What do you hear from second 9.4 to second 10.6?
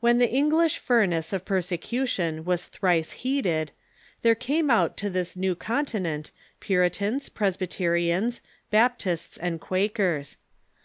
Quakers.